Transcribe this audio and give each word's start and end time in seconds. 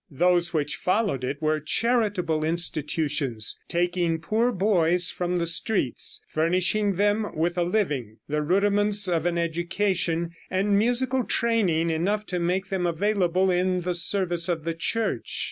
Those 0.09 0.51
which 0.51 0.77
followed 0.77 1.23
it 1.23 1.39
were 1.43 1.59
charitable 1.59 2.43
institutions, 2.43 3.59
taking 3.67 4.19
poor 4.19 4.51
boys 4.51 5.11
from 5.11 5.35
the 5.35 5.45
streets, 5.45 6.21
furnishing 6.27 6.93
them 6.95 7.29
with 7.37 7.55
a 7.55 7.61
living, 7.63 8.17
the 8.27 8.41
rudiments 8.41 9.07
of 9.07 9.27
an 9.27 9.37
education, 9.37 10.31
and 10.49 10.75
musical 10.75 11.23
training 11.23 11.91
enough 11.91 12.25
to 12.25 12.39
make 12.39 12.69
them 12.69 12.87
available 12.87 13.51
in 13.51 13.81
the 13.81 13.93
service 13.93 14.49
of 14.49 14.63
the 14.63 14.73
Church. 14.73 15.39